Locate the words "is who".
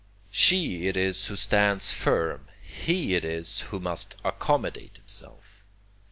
0.97-1.35, 3.23-3.79